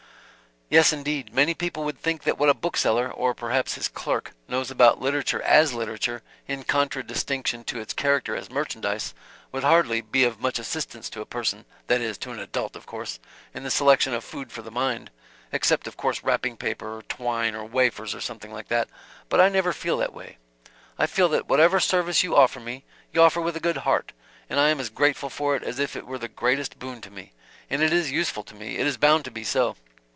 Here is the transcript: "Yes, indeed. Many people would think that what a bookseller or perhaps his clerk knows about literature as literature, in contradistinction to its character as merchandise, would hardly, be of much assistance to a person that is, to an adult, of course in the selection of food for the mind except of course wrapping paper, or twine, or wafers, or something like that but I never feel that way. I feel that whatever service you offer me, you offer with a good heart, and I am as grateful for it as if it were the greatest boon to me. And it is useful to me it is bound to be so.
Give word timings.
"Yes, 0.73 0.93
indeed. 0.93 1.33
Many 1.33 1.53
people 1.53 1.83
would 1.83 1.97
think 1.99 2.23
that 2.23 2.37
what 2.37 2.47
a 2.47 2.53
bookseller 2.53 3.11
or 3.11 3.33
perhaps 3.33 3.73
his 3.73 3.89
clerk 3.89 4.31
knows 4.47 4.71
about 4.71 5.01
literature 5.01 5.41
as 5.41 5.73
literature, 5.73 6.23
in 6.47 6.63
contradistinction 6.63 7.65
to 7.65 7.81
its 7.81 7.91
character 7.93 8.37
as 8.37 8.49
merchandise, 8.49 9.13
would 9.51 9.65
hardly, 9.65 9.99
be 9.99 10.23
of 10.23 10.39
much 10.39 10.59
assistance 10.59 11.09
to 11.09 11.19
a 11.19 11.25
person 11.25 11.65
that 11.87 11.99
is, 11.99 12.17
to 12.19 12.31
an 12.31 12.39
adult, 12.39 12.77
of 12.77 12.85
course 12.85 13.19
in 13.53 13.63
the 13.63 13.69
selection 13.69 14.13
of 14.13 14.23
food 14.23 14.49
for 14.49 14.61
the 14.61 14.71
mind 14.71 15.11
except 15.51 15.87
of 15.87 15.97
course 15.97 16.23
wrapping 16.23 16.55
paper, 16.55 16.95
or 16.95 17.01
twine, 17.01 17.53
or 17.53 17.65
wafers, 17.65 18.15
or 18.15 18.21
something 18.21 18.53
like 18.53 18.69
that 18.69 18.87
but 19.27 19.41
I 19.41 19.49
never 19.49 19.73
feel 19.73 19.97
that 19.97 20.13
way. 20.13 20.37
I 20.97 21.05
feel 21.05 21.27
that 21.27 21.49
whatever 21.49 21.81
service 21.81 22.23
you 22.23 22.33
offer 22.33 22.61
me, 22.61 22.85
you 23.11 23.21
offer 23.21 23.41
with 23.41 23.57
a 23.57 23.59
good 23.59 23.79
heart, 23.79 24.13
and 24.49 24.57
I 24.57 24.69
am 24.69 24.79
as 24.79 24.89
grateful 24.89 25.29
for 25.29 25.53
it 25.57 25.63
as 25.63 25.79
if 25.79 25.97
it 25.97 26.07
were 26.07 26.17
the 26.17 26.29
greatest 26.29 26.79
boon 26.79 27.01
to 27.01 27.11
me. 27.11 27.33
And 27.69 27.81
it 27.83 27.91
is 27.91 28.09
useful 28.09 28.43
to 28.43 28.55
me 28.55 28.77
it 28.77 28.87
is 28.87 28.95
bound 28.95 29.25
to 29.25 29.31
be 29.31 29.43
so. 29.43 29.75